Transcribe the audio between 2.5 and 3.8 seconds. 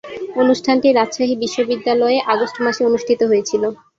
মাসে অনুষ্ঠিত হয়েছিলো।